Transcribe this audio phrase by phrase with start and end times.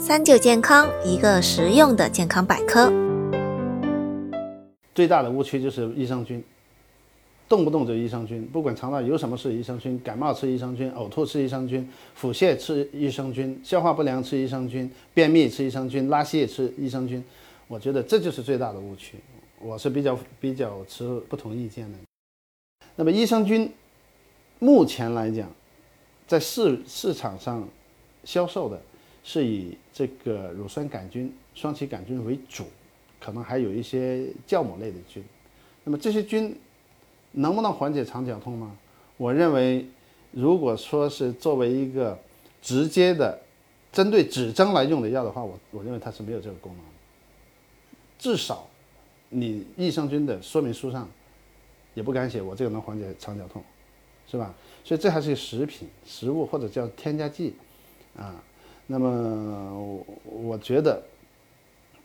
[0.00, 2.90] 三九健康，一个实用的健康百科。
[4.94, 6.42] 最大的误区就是益生菌，
[7.46, 17.22] 动不动就益生菌，不管肠道有什么事，益生菌，感冒吃益生菌，呕吐吃益生菌，腹泻吃益生菌，消化不良吃益生菌，便秘吃益生菌，拉稀也吃益生菌。
[17.68, 19.18] 我觉得这就是最大的误区，
[19.60, 21.98] 我是比较比较持不同意见的。
[22.96, 23.70] 那么益生菌
[24.60, 25.46] 目前来讲，
[26.26, 27.68] 在市市场上
[28.24, 28.80] 销售的。
[29.22, 32.64] 是以这个乳酸杆菌、双歧杆菌为主，
[33.20, 35.22] 可能还有一些酵母类的菌。
[35.84, 36.56] 那么这些菌
[37.32, 38.76] 能不能缓解肠绞痛吗？
[39.16, 39.86] 我认为，
[40.32, 42.18] 如果说是作为一个
[42.62, 43.38] 直接的
[43.92, 46.84] 针对指征来用的药的话，我我认为它是没有这个功能。
[48.18, 48.66] 至少
[49.28, 51.08] 你益生菌的说明书上
[51.94, 53.62] 也不敢写我这个能缓解肠绞痛，
[54.26, 54.54] 是吧？
[54.84, 57.54] 所以这还是食品、食物或者叫添加剂
[58.16, 58.42] 啊。
[58.92, 61.00] 那么，我觉得，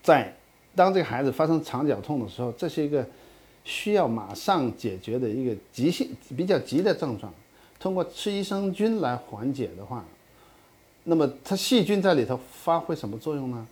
[0.03, 0.31] 在
[0.75, 3.03] 当这个孩子发生肠绞痛的时候，这是一个
[3.63, 7.33] 需要马上解决的一个急性、比较急的症状。
[7.79, 10.05] 通过吃益生菌来缓解的话，
[11.05, 13.67] 那么它细菌在里头发挥什么作用呢？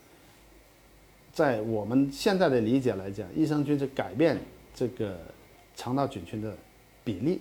[1.32, 4.40] 在我们现在的理解来讲，益生菌是改变
[4.74, 5.20] 这个
[5.76, 6.52] 肠道菌群的
[7.04, 7.40] 比例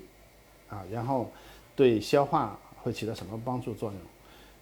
[0.69, 1.31] 啊，然后
[1.75, 3.99] 对消化会起到什么帮助作用？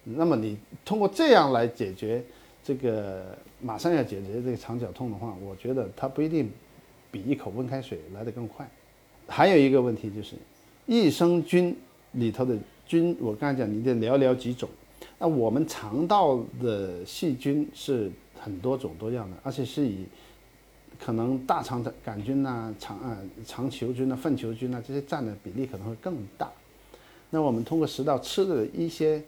[0.03, 2.23] 那么你通过这样来解决
[2.63, 6.49] 这个马上要解决这个肠绞痛的话，我觉得它不一定
[7.11, 8.67] 比一口温开水来得更快。
[9.27, 10.35] 还有一个问题就是，
[10.87, 11.75] 益生菌
[12.13, 12.57] 里头的
[12.87, 14.67] 菌，我刚才讲你得寥寥几种。
[15.19, 20.05] 那我们肠道的细菌是很多种多样的，而且是以
[20.99, 26.51] 可能大肠的杆菌呐、肠啊、肠球菌呐、粪球菌呐这些占的比例可能会更大。
[27.29, 29.23] 那我们通过食道吃的一些。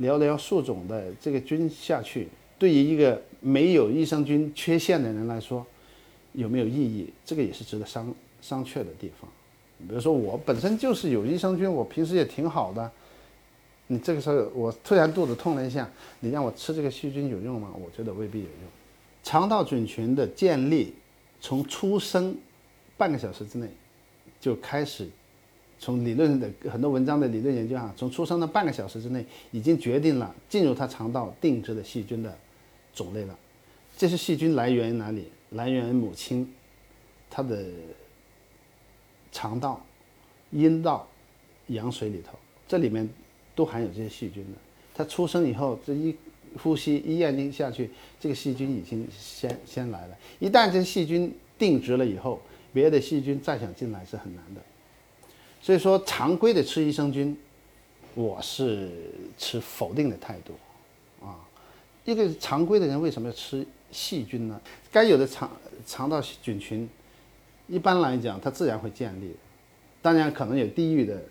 [0.00, 5.64] 寥寥数种的这个菌下去，对于一个没有益生菌缺陷的人来说，
[6.32, 7.12] 有没有意义？
[7.24, 9.30] 这个也是值得商商榷的地方。
[9.88, 12.90] 比如说我本身就是有益生菌，我平时也挺好的。
[13.88, 17.70] 你这个时候我突然肚子痛了一下，你让我吃这个细菌有用吗？
[17.74, 18.52] 我觉得未必有用。
[19.22, 20.94] 肠道菌群的建立，
[21.40, 22.34] 从出生
[22.96, 23.68] 半个小时之内
[24.40, 25.08] 就开始。
[25.80, 32.36] 从理论的很多文章的理论研究哈，从出生的半个小时之内，已经决定了进入他肠道定制的细菌的
[32.94, 33.36] 种类了。
[33.96, 35.24] 这些细菌来源于哪里？
[35.52, 36.52] 来源于母亲，
[37.30, 37.64] 她的
[39.32, 39.84] 肠道、
[40.50, 41.08] 阴道、
[41.68, 42.38] 羊水里头，
[42.68, 43.08] 这里面
[43.54, 44.58] 都含有这些细菌的。
[44.94, 46.14] 他出生以后，这一
[46.62, 47.90] 呼吸一咽进下去，
[48.20, 50.16] 这个细菌已经先先来了。
[50.38, 52.40] 一旦这些细菌定植了以后，
[52.72, 54.60] 别的细菌再想进来是很难的。
[55.62, 57.36] 所以说，常规的吃益生菌，
[58.14, 58.90] 我是
[59.36, 60.54] 持否定的态度，
[61.24, 61.36] 啊，
[62.04, 64.58] 一个常规的人为什么要吃细菌呢？
[64.90, 65.50] 该有的肠
[65.86, 66.88] 肠道菌群，
[67.68, 69.36] 一般来讲它自然会建立，
[70.00, 71.22] 当然可能有地域的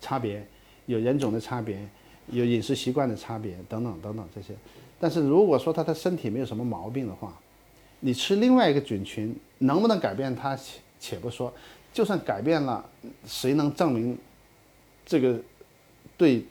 [0.00, 0.46] 差别，
[0.84, 1.88] 有人种的差别，
[2.28, 4.54] 有饮食习惯的差别等等等等这些。
[5.00, 7.36] 但是如果说他的身体没有什么毛病的话，
[8.00, 11.52] 你吃另外一个菌群能不能改变它，且且不说。
[11.92, 12.84] 就算改变了，
[13.26, 14.16] 谁能证明
[15.04, 15.38] 这个
[16.16, 16.44] 对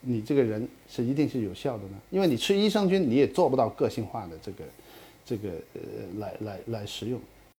[0.00, 1.96] 你这个人是一定是有效的呢？
[2.10, 4.64] 因为你吃益生菌，你也做不到个性化的这个
[5.24, 5.80] 这个呃
[6.18, 7.20] 来来来食用。